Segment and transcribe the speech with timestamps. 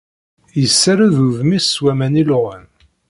[0.61, 2.63] Yessared udem-is s waman iluɣen.